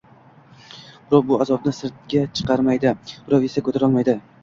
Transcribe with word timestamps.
Birov 1.11 1.27
bu 1.33 1.37
azobni 1.45 1.75
sirtiga 1.81 2.25
chiqarmaydi, 2.41 2.97
birov 3.17 3.51
esa 3.53 3.69
ko‘tarolmaydi 3.71 4.23